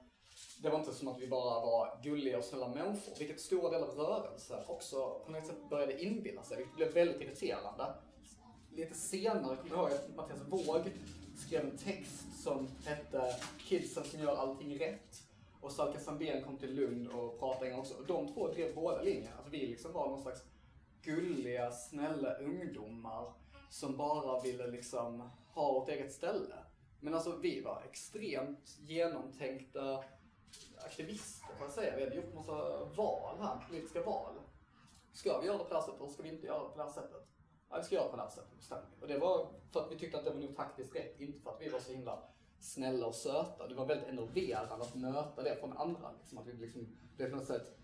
det 0.62 0.68
var 0.70 0.78
inte 0.78 0.94
som 0.94 1.08
att 1.08 1.20
vi 1.20 1.26
bara 1.26 1.60
var 1.60 2.00
gulliga 2.02 2.38
och 2.38 2.44
snälla 2.44 2.68
människor, 2.68 3.14
vilket 3.18 3.40
stora 3.40 3.70
delar 3.70 3.88
av 3.88 3.96
rörelsen 3.98 4.64
också 4.66 5.22
på 5.26 5.32
något 5.32 5.46
sätt 5.46 5.70
började 5.70 6.04
inbilla 6.04 6.42
sig, 6.42 6.56
vilket 6.56 6.76
blev 6.76 6.92
väldigt 6.92 7.20
irriterande. 7.20 7.94
Lite 8.70 8.94
senare 8.94 9.56
kommer 9.56 9.76
jag 9.76 9.78
ihåg 9.78 9.92
att 9.92 10.16
Mattias 10.16 10.40
Våg 10.48 10.90
skrev 11.36 11.64
en 11.64 11.78
text 11.78 12.42
som 12.42 12.68
hette 12.84 13.36
Kidsen 13.58 14.04
som 14.04 14.20
gör 14.20 14.36
allting 14.36 14.78
rätt. 14.78 15.22
Och 15.60 15.72
Salka 15.72 16.00
Sandén 16.00 16.44
kom 16.44 16.56
till 16.56 16.74
Lund 16.74 17.08
och 17.08 17.38
pratade 17.38 17.66
en 17.66 17.72
gång 17.72 17.80
också. 17.80 17.94
Och 17.94 18.06
de 18.06 18.32
två 18.32 18.48
drev 18.48 18.74
båda 18.74 19.02
linjer. 19.02 19.32
Att 19.44 19.52
vi 19.52 19.66
liksom 19.66 19.92
var 19.92 20.08
någon 20.08 20.22
slags 20.22 20.42
gulliga, 21.02 21.70
snälla 21.72 22.34
ungdomar 22.34 23.32
som 23.70 23.96
bara 23.96 24.40
ville 24.40 24.66
liksom 24.66 25.30
ha 25.48 25.72
vårt 25.72 25.88
eget 25.88 26.12
ställe. 26.12 26.56
Men 27.00 27.14
alltså 27.14 27.36
vi 27.36 27.60
var 27.60 27.82
extremt 27.90 28.78
genomtänkta 28.80 30.04
aktivister 30.86 31.54
får 31.58 31.66
jag 31.66 31.74
säga. 31.74 31.96
Vi 31.96 32.04
hade 32.04 32.16
gjort 32.16 32.34
massa 32.34 32.84
val 32.84 33.36
här, 33.40 33.66
politiska 33.68 34.02
val. 34.02 34.34
Ska 35.12 35.40
vi 35.40 35.46
göra 35.46 35.58
det 35.58 35.64
på 35.64 35.70
det 35.70 35.80
här 35.80 35.86
sättet 35.86 36.00
eller 36.00 36.10
ska 36.12 36.22
vi 36.22 36.28
inte 36.28 36.46
göra 36.46 36.62
det 36.62 36.68
på 36.68 36.76
det 36.76 36.84
här 36.84 36.92
sättet? 36.92 37.28
Ja, 37.70 37.76
vi 37.78 37.84
ska 37.84 37.94
göra 37.94 38.08
på 38.08 38.16
det 38.16 38.22
här 38.22 38.30
sättet, 38.30 38.62
vi. 38.62 39.02
Och 39.02 39.08
det 39.08 39.18
var 39.18 39.48
för 39.72 39.80
att 39.80 39.92
vi 39.92 39.98
tyckte 39.98 40.18
att 40.18 40.24
det 40.24 40.30
var 40.30 40.40
nog 40.40 40.56
taktiskt 40.56 40.96
rätt, 40.96 41.20
inte 41.20 41.40
för 41.40 41.50
att 41.50 41.60
vi 41.60 41.68
var 41.68 41.80
så 41.80 41.92
himla 41.92 42.22
snälla 42.60 43.06
och 43.06 43.14
söta. 43.14 43.68
Det 43.68 43.74
var 43.74 43.86
väldigt 43.86 44.08
enerverande 44.08 44.84
att 44.84 44.94
möta 44.94 45.42
det 45.42 45.56
från 45.60 45.76
andra. 45.76 46.12
Liksom, 46.18 46.38
att 46.38 46.46
vi 46.46 46.52
liksom 46.52 46.96
blev 47.16 47.30
på 47.30 47.36
något 47.36 47.46
sätt 47.46 47.76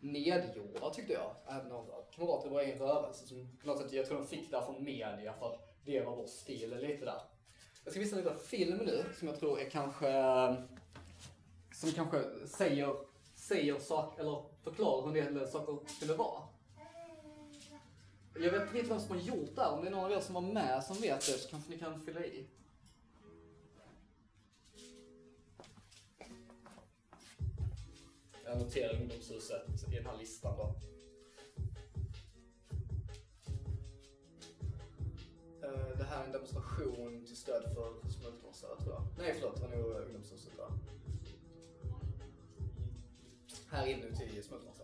nedgjorda 0.00 0.90
tyckte 0.90 1.12
jag. 1.12 1.34
Även 1.46 1.72
av 1.72 2.04
kamrater 2.10 2.48
i 2.48 2.50
vår 2.50 2.60
egen 2.60 2.78
rörelse 2.78 3.26
som 3.26 3.56
på 3.60 3.66
något 3.66 3.78
sätt, 3.78 3.92
jag 3.92 4.06
tror 4.06 4.18
de 4.18 4.26
fick 4.26 4.50
det 4.50 4.62
från 4.62 4.84
media 4.84 5.32
för 5.32 5.46
att 5.46 5.70
det 5.84 6.00
var 6.00 6.16
vår 6.16 6.26
stil 6.26 6.76
lite 6.76 7.04
där. 7.04 7.22
Jag 7.84 7.92
ska 7.92 8.00
visa 8.00 8.16
en 8.16 8.22
liten 8.22 8.38
film 8.38 8.78
nu 8.78 9.04
som 9.18 9.28
jag 9.28 9.40
tror 9.40 9.60
är 9.60 9.70
kanske, 9.70 10.12
som 11.74 11.92
kanske 11.92 12.46
säger, 12.46 12.96
säger 13.34 13.78
saker 13.78 14.20
eller 14.20 14.42
förklarar 14.62 15.12
hur 15.12 15.26
en 15.26 15.34
del 15.34 15.48
saker 15.48 15.78
skulle 15.88 16.14
vara. 16.14 16.42
Jag 18.34 18.50
vet 18.50 18.74
inte 18.74 18.88
vem 18.88 19.00
som 19.00 19.10
har 19.10 19.22
gjort 19.22 19.54
det 19.54 19.60
här. 19.60 19.72
Om 19.72 19.80
det 19.80 19.88
är 19.88 19.90
någon 19.90 20.04
av 20.04 20.12
er 20.12 20.20
som 20.20 20.34
var 20.34 20.42
med 20.42 20.84
som 20.84 20.96
vet 20.96 21.26
det 21.26 21.32
så 21.32 21.48
kanske 21.48 21.70
ni 21.70 21.78
kan 21.78 22.00
fylla 22.00 22.24
i. 22.24 22.46
Jag 28.44 28.58
noterar 28.58 29.00
ungdomshuset 29.00 29.92
i 29.92 29.96
den 29.96 30.06
här 30.06 30.18
listan 30.18 30.56
då. 30.56 30.74
Eh, 35.66 35.98
det 35.98 36.04
här 36.04 36.20
är 36.20 36.26
en 36.26 36.32
demonstration 36.32 37.24
till 37.26 37.36
stöd 37.36 37.62
för 37.74 38.10
smultronstället 38.10 38.78
tror 38.78 38.94
jag. 38.94 39.02
Nej 39.18 39.34
förlåt, 39.34 39.56
det 39.56 39.62
var 39.62 39.76
nog 39.76 39.86
ungdomshuset 39.86 40.58
va? 40.58 40.72
Här 43.70 43.86
inuti 43.86 44.42
smultronstället. 44.42 44.79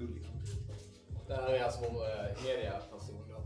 Skull. 0.00 0.08
gullig. 0.08 0.26
Det 1.26 1.34
här 1.34 1.48
är 1.48 1.64
alltså 1.64 1.80
vår 1.80 2.02
eh, 2.02 2.44
mediaperson 2.44 3.28
då. 3.28 3.42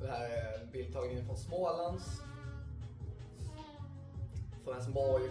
Det 0.00 0.10
här 0.10 0.28
är 0.28 0.62
en 0.62 0.70
bildtagning 0.70 1.24
från 1.26 1.36
Smålands. 1.36 2.22
Från 4.64 4.74
Helsingborg. 4.74 5.24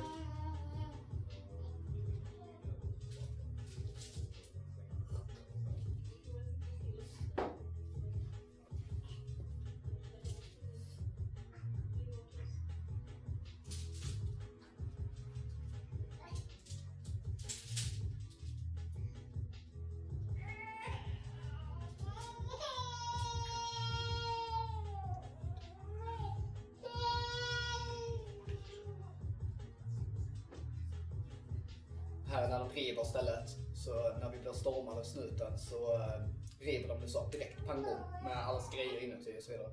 Här 32.31 32.47
när 32.49 32.59
de 32.59 32.69
river 32.69 33.03
stället, 33.03 33.49
så 33.75 33.91
när 34.19 34.29
vi 34.31 34.39
blir 34.39 34.51
stormade 34.51 34.99
av 34.99 35.03
snuten 35.03 35.57
så 35.59 35.93
eh, 35.93 36.21
river 36.59 36.87
de 36.87 37.01
det 37.01 37.07
så 37.07 37.27
direkt 37.27 37.65
pang 37.65 37.83
bom 37.83 38.23
med 38.23 38.37
allas 38.37 38.73
grejer 38.73 39.03
inuti 39.03 39.37
och 39.39 39.43
så 39.43 39.51
vidare. 39.51 39.71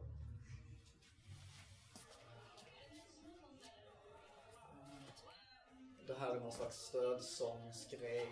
Det 6.07 6.15
här 6.19 6.37
är 6.37 6.41
någon 6.41 6.53
slags 6.53 6.77
stödsångsgrej. 6.77 8.29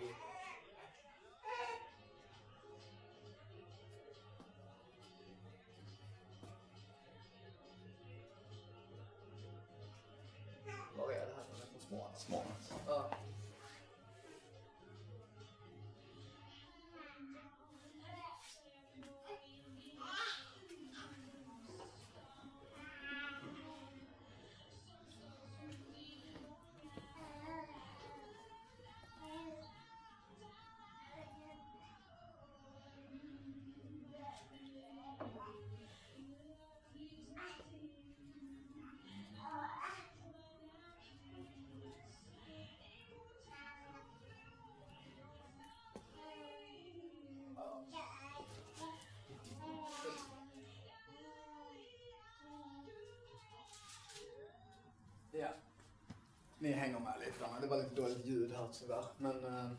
Ni 56.65 56.71
hänger 56.71 56.99
med 56.99 57.19
lite 57.19 57.39
grann. 57.39 57.61
Det 57.61 57.67
var 57.67 57.77
lite 57.77 57.95
dåligt 57.95 58.25
ljud 58.25 58.51
här 58.51 58.69
tyvärr. 58.73 59.05
Men 59.17 59.45
eh, 59.45 59.71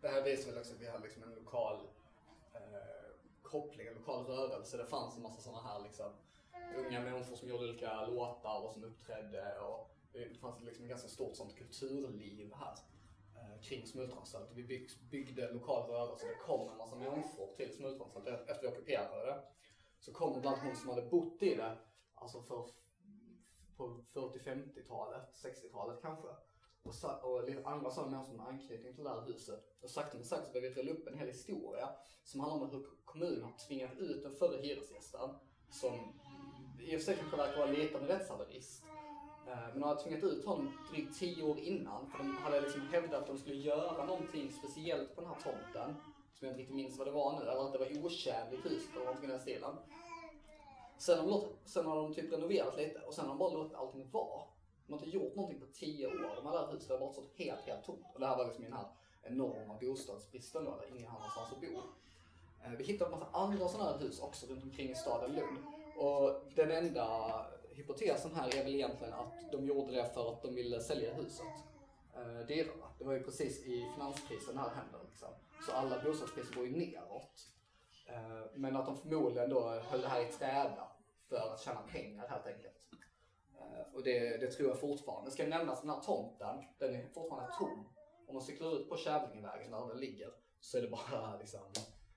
det 0.00 0.08
här 0.08 0.22
visar 0.22 0.50
väl 0.50 0.60
också 0.60 0.74
att 0.74 0.80
vi 0.80 0.86
har 0.86 0.98
liksom 0.98 1.22
en 1.22 1.34
lokal 1.34 1.76
eh, 2.54 2.60
koppling, 3.42 3.86
en 3.86 3.94
lokal 3.94 4.26
rörelse. 4.26 4.76
Det 4.76 4.86
fanns 4.86 5.16
en 5.16 5.22
massa 5.22 5.40
sådana 5.42 5.62
här 5.62 5.82
liksom 5.82 6.10
unga 6.76 7.00
människor 7.00 7.36
som 7.36 7.48
gjorde 7.48 7.64
olika 7.64 8.06
låtar 8.06 8.64
och 8.64 8.72
som 8.72 8.84
uppträdde. 8.84 9.58
Och 9.60 9.90
det 10.12 10.40
fanns 10.40 10.62
liksom 10.62 10.84
ett 10.84 10.90
ganska 10.90 11.08
stort 11.08 11.36
sånt 11.36 11.56
kulturliv 11.56 12.52
här 12.54 12.76
eh, 13.36 13.60
kring 13.62 13.86
Smultronstället. 13.86 14.48
Vi 14.54 14.62
bygg, 14.62 14.90
byggde 15.10 15.48
en 15.48 15.54
lokal 15.54 15.90
rörelse. 15.90 16.26
Det 16.26 16.34
kom 16.34 16.70
en 16.70 16.76
massa 16.76 16.96
människor 16.96 17.54
till 17.56 17.76
Smultronstället 17.76 18.48
efter 18.48 18.62
vi 18.62 18.68
ockuperade 18.68 19.26
det. 19.26 19.42
Så 20.00 20.12
kom 20.12 20.40
bland 20.40 20.58
hon 20.58 20.76
som 20.76 20.88
hade 20.88 21.02
bott 21.02 21.42
i 21.42 21.54
det, 21.54 21.76
alltså 22.14 22.42
för, 22.42 22.70
på 23.76 24.04
40-50-talet, 24.14 25.22
60-talet 25.44 26.02
kanske. 26.02 26.28
Och, 26.82 26.94
sa, 26.94 27.16
och 27.16 27.48
lite 27.48 27.66
andra 27.66 27.90
sådana 27.90 28.10
människor 28.10 28.36
med 28.36 28.46
anknytning 28.46 28.94
till 28.94 29.04
det 29.04 29.10
här 29.10 29.26
huset. 29.26 29.64
Och 29.80 29.90
sakta 29.90 30.16
men 30.16 30.26
sakta 30.26 30.52
började 30.52 30.74
vi 30.74 30.82
rulla 30.82 30.92
upp 30.92 31.06
en 31.06 31.18
hel 31.18 31.28
historia 31.28 31.88
som 32.24 32.40
handlar 32.40 32.66
om 32.66 32.70
hur 32.70 32.86
kommunen 33.04 33.42
har 33.42 33.58
tvingat 33.68 33.98
ut 33.98 34.22
den 34.22 34.32
förre 34.32 34.62
hyresgästen 34.62 35.30
som 35.70 35.94
i 36.80 36.96
och 36.96 37.00
för 37.00 37.04
sig 37.04 37.16
kanske 37.16 37.36
verkar 37.36 37.58
vara 37.58 37.70
lite 37.70 37.96
av 37.96 38.02
en 38.02 38.08
rättshaverist. 38.08 38.84
Eh, 39.46 39.68
men 39.72 39.80
de 39.80 39.82
hade 39.82 40.02
tvingat 40.02 40.24
ut 40.24 40.44
honom 40.46 40.72
drygt 40.90 41.18
tio 41.18 41.44
år 41.44 41.58
innan 41.58 42.10
för 42.10 42.18
de 42.18 42.36
hade 42.36 42.60
liksom 42.60 42.80
hävdat 42.80 43.20
att 43.20 43.26
de 43.26 43.38
skulle 43.38 43.56
göra 43.56 44.04
någonting 44.04 44.52
speciellt 44.52 45.14
på 45.14 45.20
den 45.20 45.30
här 45.30 45.40
tomten. 45.40 45.94
Som 46.34 46.46
jag 46.46 46.52
inte 46.52 46.60
riktigt 46.60 46.76
minns 46.76 46.98
vad 46.98 47.06
det 47.06 47.10
var 47.10 47.38
nu, 47.38 47.50
eller 47.50 47.66
att 47.66 47.72
det 47.72 47.78
var 47.78 48.04
otjänligt 48.04 48.66
hus 48.66 48.82
eller 48.92 49.04
någonting 49.04 49.28
i 49.28 49.32
den 49.32 49.40
stilen. 49.40 49.74
Sen 50.98 51.18
har, 51.18 51.24
de 51.24 51.30
låtit, 51.30 51.56
sen 51.64 51.86
har 51.86 51.96
de 51.96 52.14
typ 52.14 52.32
renoverat 52.32 52.76
lite 52.76 53.00
och 53.00 53.14
sen 53.14 53.24
har 53.24 53.32
de 53.32 53.38
bara 53.38 53.52
låtit 53.52 53.74
allting 53.74 54.10
vara. 54.10 54.42
De 54.86 54.92
har 54.92 54.98
inte 54.98 55.16
gjort 55.16 55.34
någonting 55.34 55.60
på 55.60 55.66
tio 55.66 56.06
år. 56.06 56.36
De 56.36 56.46
här 56.46 56.72
huset 56.72 56.90
har 56.90 56.98
bara 56.98 57.12
stått 57.12 57.32
helt, 57.36 57.60
helt 57.60 57.84
tomt. 57.84 58.06
Och 58.14 58.20
det 58.20 58.26
här 58.26 58.36
var 58.36 58.44
liksom 58.44 58.64
i 58.64 58.68
den 58.68 58.76
här 58.76 58.86
enorma 59.22 59.78
bostadsbristen 59.80 60.64
då, 60.64 60.70
där 60.70 60.86
ingen 60.96 61.06
hade 61.06 61.18
någonstans 61.18 61.52
att 61.52 61.60
bo. 61.60 61.80
Eh, 62.64 62.72
vi 62.78 62.84
hittade 62.84 63.14
en 63.14 63.18
massa 63.20 63.38
andra 63.38 63.68
sådana 63.68 63.90
här 63.90 63.98
hus 63.98 64.20
också 64.20 64.46
runt 64.46 64.64
omkring 64.64 64.90
i 64.90 64.94
staden 64.94 65.32
Lund. 65.32 65.58
Och 65.96 66.42
den 66.54 66.70
enda 66.70 67.06
hypotesen 67.70 68.34
här 68.34 68.56
är 68.56 68.64
väl 68.64 68.74
egentligen 68.74 69.14
att 69.14 69.52
de 69.52 69.66
gjorde 69.66 69.92
det 69.92 70.14
för 70.14 70.32
att 70.32 70.42
de 70.42 70.54
ville 70.54 70.80
sälja 70.80 71.14
huset 71.14 71.46
eh, 72.16 72.46
dyrare. 72.46 72.86
Det 72.98 73.04
var 73.04 73.12
ju 73.12 73.22
precis 73.22 73.66
i 73.66 73.90
finanskrisen 73.94 74.54
det 74.54 74.60
här 74.60 74.70
hände 74.70 74.98
liksom. 75.08 75.28
Så 75.66 75.72
alla 75.72 76.02
bostadspriser 76.02 76.54
går 76.54 76.66
ju 76.66 76.76
neråt. 76.76 77.55
Eh, 78.06 78.46
men 78.54 78.76
att 78.76 78.86
de 78.86 78.96
förmodligen 78.96 79.50
då 79.50 79.68
höll 79.68 80.00
det 80.00 80.08
här 80.08 80.28
i 80.28 80.32
träda 80.32 80.88
för 81.28 81.36
att 81.36 81.60
tjäna 81.60 81.80
pengar 81.80 82.28
helt 82.28 82.46
enkelt. 82.46 82.88
Eh, 83.58 83.94
och 83.94 84.02
det, 84.02 84.36
det 84.36 84.50
tror 84.50 84.68
jag 84.68 84.80
fortfarande. 84.80 85.30
Ska 85.30 85.46
nämnas 85.46 85.80
den 85.80 85.90
här 85.90 86.00
tomten, 86.00 86.64
den 86.78 86.94
är 86.94 87.06
fortfarande 87.06 87.52
tom. 87.58 87.88
Om 88.26 88.34
man 88.34 88.42
cyklar 88.42 88.80
ut 88.80 88.88
på 88.88 88.96
Kävlingevägen 88.96 89.70
där 89.70 89.88
den 89.88 89.98
ligger 89.98 90.30
så 90.60 90.78
är 90.78 90.82
det 90.82 90.88
bara 90.88 91.36
liksom, 91.38 91.60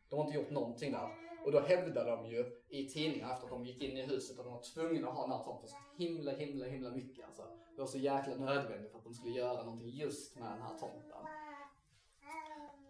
de 0.10 0.16
har 0.20 0.26
inte 0.26 0.38
gjort 0.38 0.50
någonting 0.50 0.92
där. 0.92 1.10
Och 1.46 1.52
då 1.52 1.60
hävdar 1.60 2.06
de 2.06 2.26
ju 2.26 2.62
i 2.70 2.90
tidningar 2.90 3.34
efter 3.34 3.44
att 3.46 3.52
de 3.52 3.66
gick 3.66 3.82
in 3.82 3.98
i 3.98 4.06
huset 4.06 4.40
att 4.40 4.46
de 4.46 4.54
var 4.54 4.62
tvungna 4.74 5.08
att 5.08 5.16
ha 5.16 5.22
den 5.22 5.32
här 5.32 5.44
tomten 5.44 5.70
så 5.70 5.78
himla, 5.98 6.32
himla, 6.32 6.66
himla 6.66 6.90
mycket. 6.90 7.26
Alltså, 7.26 7.44
det 7.76 7.82
var 7.82 7.88
så 7.88 7.98
jäkla 7.98 8.36
nödvändigt 8.36 8.96
att 8.96 9.04
de 9.04 9.14
skulle 9.14 9.36
göra 9.36 9.64
någonting 9.64 9.90
just 9.90 10.36
med 10.36 10.52
den 10.52 10.62
här 10.62 10.78
tomten. 10.80 11.39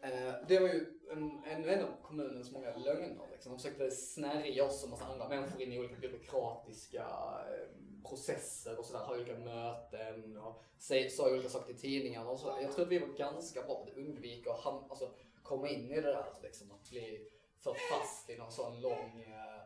Eh, 0.01 0.33
det 0.47 0.59
var 0.59 0.67
ju 0.67 0.85
en, 1.11 1.43
en, 1.43 1.69
en 1.69 1.83
av 1.83 1.89
kommunens 2.01 2.51
många 2.51 2.77
lögner. 2.77 3.27
Liksom. 3.31 3.51
De 3.51 3.57
försökte 3.59 3.91
snärja 3.91 4.65
oss 4.65 4.83
och 4.83 4.89
massa 4.89 5.05
andra 5.05 5.29
människor 5.29 5.61
in 5.61 5.73
i 5.73 5.79
olika 5.79 5.95
byråkratiska 5.95 7.05
eh, 7.49 8.09
processer 8.09 8.79
och 8.79 8.85
sådär. 8.85 9.05
Ha 9.05 9.15
olika 9.15 9.37
möten 9.37 10.37
och 10.37 10.63
sa 11.09 11.29
olika 11.29 11.49
saker 11.49 11.73
till 11.73 11.81
tidningarna 11.81 12.29
och 12.29 12.39
så. 12.39 12.57
Jag 12.61 12.71
tror 12.71 12.85
att 12.85 12.91
vi 12.91 12.99
var 12.99 13.07
ganska 13.07 13.61
bra 13.61 13.75
på 13.75 13.91
att 13.91 13.97
undvika 13.97 14.51
att 14.51 14.59
ham, 14.59 14.83
alltså, 14.89 15.11
komma 15.43 15.69
in 15.69 15.91
i 15.91 15.95
det 15.95 16.01
där. 16.01 16.25
Liksom, 16.41 16.71
att 16.71 16.89
bli 16.89 17.29
för 17.59 17.73
fast 17.73 18.29
i 18.29 18.37
någon 18.37 18.51
sån 18.51 18.81
lång, 18.81 19.23
eh, 19.27 19.61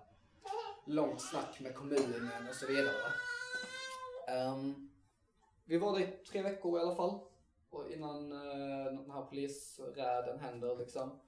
långt 0.85 1.21
snack 1.21 1.59
med 1.59 1.75
kommunen 1.75 2.49
och 2.49 2.55
så 2.55 2.67
vidare. 2.67 2.95
Um, 4.47 4.89
vi 5.65 5.77
var 5.77 5.99
där 5.99 6.05
i 6.05 6.25
tre 6.25 6.41
veckor 6.41 6.79
i 6.79 6.81
alla 6.81 6.95
fall. 6.95 7.19
Och 7.73 7.91
innan 7.91 8.31
eh, 8.31 8.85
den 8.85 9.11
här 9.11 9.25
polisräden 9.25 10.39
händer 10.39 10.77
liksom. 10.77 11.19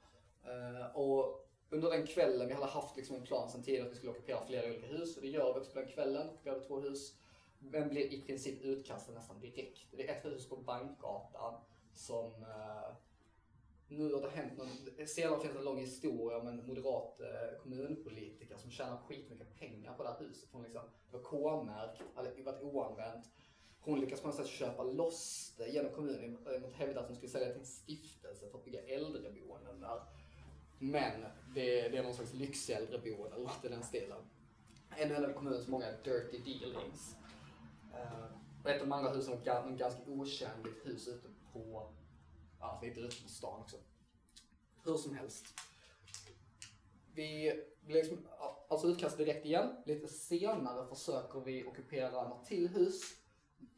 Eh, 0.44 0.96
och 0.96 1.50
under 1.70 1.90
den 1.90 2.08
kvällen, 2.08 2.48
vi 2.48 2.54
hade 2.54 2.66
haft 2.66 2.98
liksom 2.98 3.16
en 3.16 3.24
plan 3.24 3.50
sedan 3.50 3.64
tidigare 3.64 3.86
att 3.86 3.92
vi 3.92 3.96
skulle 3.96 4.12
ockupera 4.12 4.46
flera 4.46 4.68
olika 4.68 4.88
hus. 4.88 5.16
Och 5.16 5.22
det 5.22 5.28
gör 5.28 5.54
vi 5.54 5.60
också 5.60 5.72
på 5.72 5.80
den 5.80 5.90
kvällen. 5.90 6.30
Ockuperade 6.30 6.62
två 6.62 6.80
hus. 6.80 7.16
Men 7.60 7.90
blir 7.90 8.14
i 8.14 8.22
princip 8.22 8.62
utkastad 8.62 9.14
nästan 9.14 9.40
direkt. 9.40 9.92
Det 9.92 10.10
är 10.10 10.18
ett 10.18 10.26
hus 10.26 10.50
på 10.50 10.56
Bankgatan 10.56 11.54
som 11.94 12.26
eh, 12.26 12.96
nu 13.88 14.14
har 14.14 14.22
det 14.22 14.30
hänt 14.30 14.58
någon, 14.58 14.68
senare 15.08 15.40
finns 15.40 15.54
det 15.54 15.60
en 15.60 15.66
lång 15.66 15.80
historia 15.80 16.38
om 16.38 16.48
en 16.48 16.68
moderat 16.68 17.20
eh, 17.20 17.60
kommunpolitiker 17.62 18.58
som 18.58 18.72
tjänar 18.72 18.98
skitmycket 18.98 19.60
pengar 19.60 19.94
på 19.94 20.04
det 20.04 20.10
här 20.10 20.20
huset. 20.20 20.50
Hon 20.52 20.64
liksom, 20.64 20.82
det 21.12 21.18
var 21.18 21.24
K-märkt, 21.24 22.02
hade 22.16 22.44
varit 22.44 22.62
oanvänt. 22.62 23.26
Hon 23.86 24.00
lyckas 24.00 24.22
på 24.22 24.28
något 24.28 24.36
sätt 24.36 24.48
köpa 24.48 24.84
loss 24.84 25.54
det 25.58 25.68
genom 25.68 25.92
kommunen 25.92 26.38
eh, 26.48 26.62
mot 26.62 26.74
hävda 26.74 27.00
att 27.00 27.08
hon 27.08 27.16
skulle 27.16 27.32
sälja 27.32 27.48
till 27.48 27.60
en 27.60 27.66
stiftelse 27.66 28.50
för 28.52 28.58
att 28.58 28.66
bygga 28.66 28.82
äldreboenden 28.82 29.80
där. 29.80 30.02
Men 30.80 31.22
det, 31.56 31.90
det 31.90 31.98
är 31.98 32.04
någon 32.04 32.14
slags 32.14 32.34
lyxäldreboende 32.34 33.36
eller 33.36 33.46
något 33.46 33.66
i 33.66 33.68
den 33.68 33.84
stilen. 33.84 34.18
En 34.98 35.26
av 35.26 35.34
kommunens 35.34 35.68
många 35.68 35.92
dirty 35.92 36.38
dealings. 36.38 37.16
Uh, 37.94 38.26
och 38.64 38.70
ett 38.70 38.82
av 38.82 38.88
de 38.88 38.94
andra 38.94 39.12
husen 39.12 39.32
var 39.32 39.72
ett 39.72 39.78
ganska 39.78 40.02
otjänligt 40.08 40.86
hus 40.86 41.08
ute 41.08 41.28
på, 41.54 41.90
ja 42.60 42.66
alltså 42.66 42.86
lite 42.86 43.00
ute 43.00 43.24
på 43.24 43.30
stan 43.30 43.60
också. 43.60 43.78
Hur 44.84 44.98
som 44.98 45.16
helst. 45.16 45.46
Vi 47.14 47.64
blir 47.86 47.96
liksom, 47.96 48.28
alltså 48.70 48.88
utkastade 48.88 49.26
direkt 49.26 49.46
igen. 49.46 49.76
Lite 49.86 50.08
senare 50.08 50.88
försöker 50.88 51.40
vi 51.40 51.66
ockupera 51.66 52.30
något 52.30 52.46
till 52.46 52.68
hus. 52.68 53.25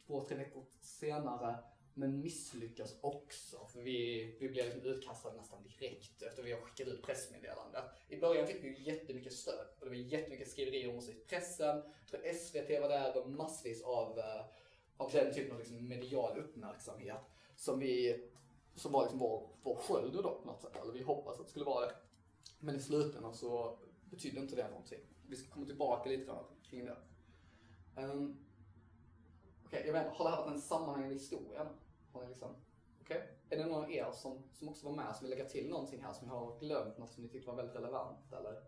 Två, 0.07 0.23
tre 0.23 0.37
veckor 0.37 0.65
senare. 0.79 1.55
Men 1.93 2.21
misslyckas 2.21 2.95
också. 3.01 3.67
För 3.73 3.81
vi, 3.81 4.25
vi 4.39 4.49
blev 4.49 4.65
liksom 4.65 4.81
utkastade 4.81 5.37
nästan 5.37 5.63
direkt 5.63 6.21
efter 6.21 6.43
vi 6.43 6.51
har 6.51 6.61
skickat 6.61 6.87
ut 6.87 7.03
pressmeddelandet. 7.03 7.83
I 8.09 8.17
början 8.17 8.47
fick 8.47 8.63
vi 8.63 8.67
ju 8.67 8.83
jättemycket 8.83 9.33
stöd. 9.33 9.67
Och 9.79 9.85
det 9.85 9.89
var 9.89 9.95
jättemycket 9.95 10.51
skriverier 10.51 10.89
om 10.89 10.97
oss 10.97 11.09
i 11.09 11.13
pressen. 11.13 11.83
Jag 12.11 12.21
tror 12.21 12.33
SVT 12.33 12.81
var 12.81 12.89
där 12.89 13.17
och 13.17 13.29
massvis 13.29 13.83
av, 13.83 14.19
eh, 14.19 14.45
av 14.97 15.11
den 15.11 15.33
typen 15.33 15.51
av 15.51 15.59
liksom 15.59 15.87
medial 15.87 16.37
uppmärksamhet. 16.37 17.21
Som 17.55 17.79
vi, 17.79 18.25
som 18.75 18.91
var 18.91 19.01
liksom 19.01 19.19
vår, 19.19 19.49
vår 19.63 19.75
sköld 19.75 20.13
då 20.13 20.39
på 20.41 20.47
något 20.47 20.61
sätt. 20.61 20.81
Eller 20.81 20.93
vi 20.93 21.01
hoppas 21.01 21.39
att 21.39 21.45
det 21.45 21.49
skulle 21.49 21.65
vara 21.65 21.85
det. 21.85 21.95
Men 22.59 22.75
i 22.75 22.79
slutändan 22.79 23.33
så 23.33 23.79
betydde 24.09 24.39
inte 24.39 24.55
det 24.55 24.69
någonting. 24.69 24.99
Vi 25.27 25.35
ska 25.35 25.49
komma 25.49 25.65
tillbaka 25.65 26.09
lite 26.09 26.25
grann 26.25 26.45
kring 26.63 26.85
det. 26.85 26.97
Um, 28.01 28.46
Okej, 29.67 29.79
okay, 29.79 29.87
jag 29.87 29.93
vet 29.93 30.13
Har 30.13 30.25
det 30.25 30.31
här 30.31 30.37
varit 30.37 30.53
en 30.53 30.61
sammanhängande 30.61 31.15
historia? 31.15 31.67
Har 32.11 32.21
ni 32.21 32.27
liksom, 32.27 32.55
okej? 33.01 33.17
Okay? 33.17 33.27
Är 33.49 33.63
det 33.63 33.71
någon 33.71 33.83
av 33.83 33.91
er 33.91 34.11
som, 34.11 34.43
som 34.53 34.69
också 34.69 34.85
var 34.85 34.95
med 34.95 35.15
som 35.15 35.27
vill 35.27 35.37
lägga 35.37 35.49
till 35.49 35.69
någonting 35.69 36.03
här 36.03 36.13
som 36.13 36.27
ni 36.27 36.33
har 36.33 36.59
glömt? 36.59 36.97
Något 36.97 37.11
som 37.11 37.23
ni 37.23 37.29
tyckte 37.29 37.47
var 37.47 37.55
väldigt 37.55 37.75
relevant 37.75 38.33
eller? 38.33 38.61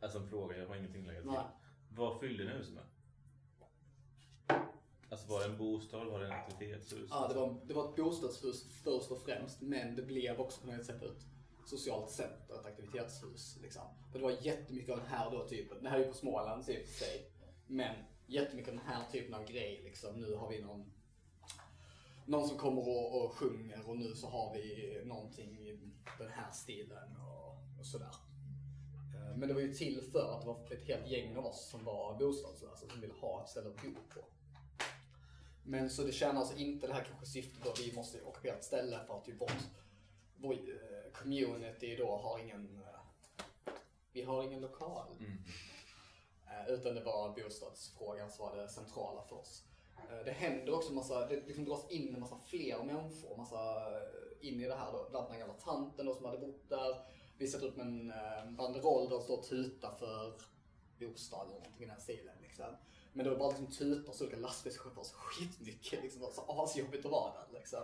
Alltså 0.00 0.18
en 0.18 0.28
fråga, 0.28 0.56
jag 0.56 0.68
har 0.68 0.76
ingenting 0.76 1.00
att 1.00 1.06
lägga 1.06 1.20
till. 1.20 1.30
Nej. 1.30 1.44
Vad 1.90 2.20
fyllde 2.20 2.44
ni 2.44 2.50
huset 2.50 2.74
med? 2.74 2.84
Alltså 5.10 5.28
var 5.28 5.40
det 5.40 5.44
en 5.44 5.58
bostad, 5.58 6.06
var 6.06 6.20
det 6.20 6.26
en 6.26 6.32
aktivitetshus? 6.32 7.08
Ja, 7.10 7.28
det 7.28 7.34
var, 7.34 7.56
det 7.64 7.74
var 7.74 7.88
ett 7.88 7.96
bostadshus 7.96 8.82
först 8.84 9.10
och 9.10 9.22
främst, 9.22 9.60
men 9.60 9.96
det 9.96 10.02
blev 10.02 10.40
också 10.40 10.60
på 10.60 10.66
något 10.66 10.86
sätt 10.86 11.02
ett 11.02 11.26
socialt 11.66 12.10
center, 12.10 12.60
ett 12.60 12.66
aktivitetshus. 12.66 13.58
Liksom. 13.62 13.82
Och 14.12 14.18
det 14.18 14.24
var 14.24 14.36
jättemycket 14.40 14.90
av 14.90 14.98
den 14.98 15.06
här 15.06 15.30
då 15.30 15.48
typen, 15.48 15.82
det 15.82 15.88
här 15.88 15.98
är 15.98 16.04
ju 16.04 16.08
på 16.08 16.14
Småland 16.14 16.68
i 16.68 16.82
och 16.82 16.86
för 16.86 17.04
sig, 17.04 17.30
men 17.66 17.94
jättemycket 18.32 18.74
den 18.74 18.86
här 18.86 19.04
typen 19.12 19.34
av 19.34 19.44
grej. 19.44 19.80
Liksom. 19.84 20.20
Nu 20.20 20.34
har 20.34 20.48
vi 20.48 20.62
någon, 20.62 20.92
någon 22.26 22.48
som 22.48 22.58
kommer 22.58 22.88
och, 22.88 23.24
och 23.24 23.32
sjunger 23.32 23.88
och 23.88 23.96
nu 23.96 24.14
så 24.14 24.26
har 24.26 24.54
vi 24.54 25.00
någonting 25.04 25.58
i 25.58 25.78
den 26.18 26.30
här 26.30 26.50
stilen 26.52 27.16
och, 27.16 27.80
och 27.80 27.86
sådär. 27.86 28.14
Eh, 29.14 29.36
men 29.36 29.48
det 29.48 29.54
var 29.54 29.60
ju 29.60 29.74
till 29.74 30.02
för 30.12 30.34
att 30.34 30.40
det 30.40 30.46
var 30.46 30.72
ett 30.72 30.88
helt 30.88 31.08
gäng 31.08 31.36
av 31.36 31.46
oss 31.46 31.70
som 31.70 31.84
var 31.84 32.18
bostadslösa 32.18 32.86
som 32.88 33.00
ville 33.00 33.14
ha 33.14 33.42
ett 33.42 33.48
ställe 33.48 33.68
att 33.68 33.82
bo 33.82 33.90
på. 34.14 34.24
Men 35.64 35.90
så 35.90 36.02
det 36.02 36.12
tjänar 36.12 36.40
alltså 36.40 36.56
inte 36.56 36.86
det 36.86 36.92
här 36.92 37.04
kanske 37.04 37.26
syftet 37.26 37.64
då 37.64 37.72
vi 37.78 37.92
måste 37.92 38.22
ockupera 38.22 38.54
ett 38.54 38.64
ställe 38.64 39.00
för 39.06 39.18
att 39.18 39.24
typ 39.24 39.40
vårt, 39.40 39.52
vår 40.36 40.54
eh, 40.54 41.12
community 41.12 41.96
då 41.96 42.16
har 42.16 42.38
ingen, 42.38 42.80
eh, 42.82 43.72
vi 44.12 44.22
har 44.22 44.44
ingen 44.44 44.60
lokal. 44.60 45.16
Mm. 45.20 45.38
Eh, 46.52 46.74
utan 46.74 46.94
det 46.94 47.00
var 47.00 47.42
bostadsfrågan 47.42 48.30
som 48.30 48.46
var 48.46 48.56
det 48.56 48.68
centrala 48.68 49.22
för 49.22 49.36
oss. 49.36 49.64
Eh, 49.96 50.24
det 50.24 50.30
händer 50.30 50.74
också 50.74 50.92
massa, 50.92 51.26
det 51.26 51.46
liksom 51.46 51.64
dras 51.64 51.90
in 51.90 52.14
en 52.14 52.20
massa 52.20 52.38
fler 52.38 52.84
människor 52.84 53.36
massa 53.36 53.90
eh, 53.90 54.48
in 54.48 54.60
i 54.60 54.68
det 54.68 54.74
här 54.74 54.92
då. 54.92 55.06
Bland 55.10 55.16
annat 55.16 55.30
den 55.30 55.40
gamla 55.40 55.54
tanten 55.54 56.06
då 56.06 56.14
som 56.14 56.24
hade 56.24 56.38
bott 56.38 56.68
där. 56.68 56.96
Vi 57.38 57.48
sätter 57.48 57.66
upp 57.66 57.78
en 57.78 58.12
banderoll 58.56 59.08
där 59.08 59.16
det 59.16 59.22
står 59.22 59.42
tuta 59.42 59.94
för 59.98 60.34
bostad 61.00 61.46
eller 61.46 61.58
någonting 61.58 61.82
i 61.82 61.86
den 61.86 62.00
stilen 62.00 62.34
liksom. 62.42 62.76
Men 63.12 63.24
det 63.24 63.30
var 63.30 63.38
bara 63.38 63.48
liksom 63.48 63.66
tutor 63.66 64.12
så 64.12 64.24
olika 64.24 64.40
lastbilschaufförer 64.40 65.04
så 65.04 65.14
skitmycket. 65.14 66.02
Liksom, 66.02 66.22
så 66.32 66.62
asjobbigt 66.62 67.04
att 67.04 67.12
vara 67.12 67.32
där 67.32 67.58
liksom. 67.58 67.80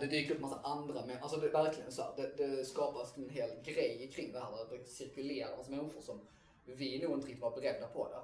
Det 0.00 0.06
dyker 0.06 0.34
upp 0.34 0.40
massa 0.40 0.60
andra 0.60 1.06
men 1.06 1.18
alltså 1.18 1.40
det 1.40 1.46
är 1.46 1.52
verkligen 1.52 1.92
så 1.92 2.02
här, 2.02 2.12
det, 2.16 2.36
det 2.36 2.64
skapas 2.64 3.16
en 3.16 3.30
hel 3.30 3.50
grej 3.64 4.10
kring 4.14 4.32
det 4.32 4.40
här. 4.40 4.66
Det 4.70 4.84
cirkulerar 4.84 5.56
massa 5.56 5.70
människor 5.70 6.00
som 6.00 6.20
vi 6.64 7.02
nog 7.02 7.12
inte 7.12 7.26
riktigt 7.26 7.42
var 7.42 7.50
beredda 7.60 7.86
på 7.86 8.08
det. 8.08 8.20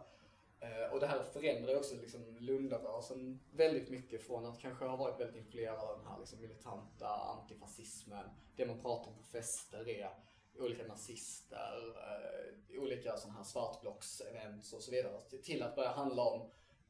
Eh, 0.67 0.93
och 0.93 1.01
det 1.01 1.07
här 1.07 1.23
förändrar 1.23 1.71
ju 1.71 1.77
också 1.77 1.95
liksom 1.95 2.37
Lundarörelsen 2.41 3.41
väldigt 3.53 3.91
mycket 3.91 4.23
från 4.27 4.47
att 4.47 4.61
kanske 4.61 4.85
ha 4.85 4.97
varit 4.97 5.21
väldigt 5.21 5.37
influerad 5.37 5.79
av 5.79 5.99
den 5.99 6.07
här 6.07 6.19
liksom 6.19 6.41
militanta 6.41 7.09
antifascismen. 7.09 8.25
Det 8.57 8.67
man 8.67 8.81
pratar 8.81 9.11
om 9.11 9.17
på 9.17 9.23
fester 9.23 9.89
är 9.89 10.11
olika 10.59 10.87
nazister, 10.87 11.95
eh, 11.97 12.81
olika 12.83 13.17
sådana 13.17 13.39
här 13.39 13.45
svartblocksevents 13.45 14.73
och 14.73 14.83
så 14.83 14.91
vidare. 14.91 15.21
Till- 15.43 15.63
att 15.63 15.77
börja 15.77 15.91
handla 15.91 16.23
om, 16.23 16.41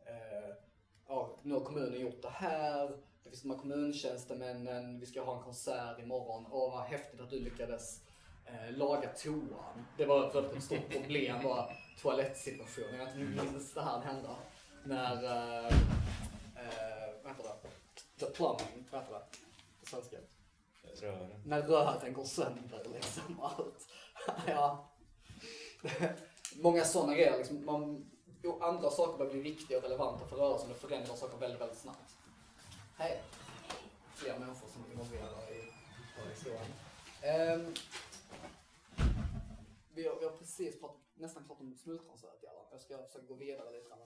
eh, 0.07 0.55
ja, 1.09 1.39
nu 1.43 1.55
har 1.55 1.61
kommunen 1.61 2.01
gjort 2.01 2.23
det 2.23 2.29
här, 2.31 2.89
det 3.23 3.31
finns 3.31 3.43
de 3.43 3.51
här 3.51 3.59
kommuntjänstemännen, 3.59 5.01
vi 5.01 5.07
ska 5.07 5.23
ha 5.23 5.37
en 5.37 5.43
konsert 5.43 5.99
imorgon. 6.01 6.47
Åh 6.51 6.73
vad 6.73 6.85
häftigt 6.85 7.21
att 7.21 7.31
du 7.31 7.41
lyckades 7.41 8.06
eh, 8.47 8.77
laga 8.77 9.09
toan. 9.09 9.87
Det 9.97 10.05
var 10.05 10.31
för 10.31 10.39
övrigt 10.39 10.57
ett 10.57 10.63
stort 10.63 10.89
problem, 10.91 11.43
var 11.43 11.77
toalettsituationen. 12.03 13.37
Jag 13.37 13.45
minns 13.45 13.75
det 13.75 13.83
här 13.83 14.01
hända. 14.01 14.37
När, 14.85 15.25
eh, 15.25 15.67
eh, 16.57 17.15
vad 17.23 17.33
heter 17.33 17.45
det? 17.45 18.27
The 18.27 18.27
plumbing, 18.27 18.89
vad 18.91 19.01
heter 19.01 19.15
det 19.15 19.25
på 19.81 19.87
svenska? 19.87 20.17
Rören. 21.01 21.43
När 21.45 21.63
rören 21.63 22.13
går 22.13 22.25
sönder 22.25 22.87
liksom. 22.95 23.41
Allt. 23.41 23.89
ja. 24.47 24.89
Många 26.55 26.85
sådana 26.85 27.15
grejer. 27.15 27.39
Liksom, 27.39 27.65
man, 27.65 28.11
andra 28.61 28.91
saker 28.91 29.19
börjar 29.19 29.33
bli 29.33 29.41
viktiga 29.41 29.77
och 29.77 29.83
relevanta 29.83 30.27
för 30.27 30.37
rörelsen 30.37 30.71
och 30.71 30.77
förändrar 30.77 31.15
saker 31.15 31.39
väldigt, 31.39 31.61
väldigt 31.61 31.79
snabbt. 31.79 32.17
Hej. 32.97 33.23
Fler 34.15 34.39
människor 34.39 34.69
som 34.69 34.85
är 34.85 34.93
involverade 34.93 35.55
i 35.55 36.31
historien. 36.31 36.67
Ehm, 37.23 37.75
vi, 39.97 40.09
har, 40.09 40.19
vi 40.21 40.25
har 40.25 40.37
precis 40.37 40.81
pratat, 40.81 41.01
nästan 41.15 41.45
pratat 41.45 41.63
om 41.63 41.75
smultronsrötjärn. 41.75 42.55
Jag 42.71 42.81
ska 42.81 43.07
försöka 43.07 43.27
gå 43.27 43.35
vidare 43.35 43.71
lite 43.73 43.89
grann. 43.89 44.01